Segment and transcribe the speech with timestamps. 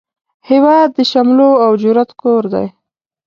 [0.49, 2.67] هیواد د شملو او جرئت کور دی